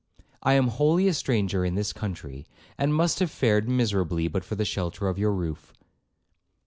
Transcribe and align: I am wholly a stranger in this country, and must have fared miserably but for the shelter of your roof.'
I 0.41 0.53
am 0.55 0.69
wholly 0.69 1.07
a 1.07 1.13
stranger 1.13 1.63
in 1.63 1.75
this 1.75 1.93
country, 1.93 2.47
and 2.75 2.91
must 2.91 3.19
have 3.19 3.29
fared 3.29 3.69
miserably 3.69 4.27
but 4.27 4.43
for 4.43 4.55
the 4.55 4.65
shelter 4.65 5.07
of 5.07 5.19
your 5.19 5.31
roof.' 5.31 5.75